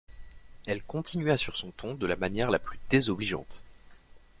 [0.65, 3.63] Elle continua sur ce ton de la manière la plus désobligeante.